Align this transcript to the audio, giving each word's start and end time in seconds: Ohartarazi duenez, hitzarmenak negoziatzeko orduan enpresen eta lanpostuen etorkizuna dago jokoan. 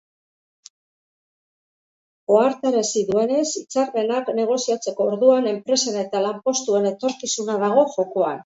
Ohartarazi 2.37 3.05
duenez, 3.11 3.45
hitzarmenak 3.61 4.33
negoziatzeko 4.41 5.09
orduan 5.13 5.53
enpresen 5.55 6.03
eta 6.09 6.27
lanpostuen 6.29 6.93
etorkizuna 6.95 7.61
dago 7.67 7.89
jokoan. 8.01 8.39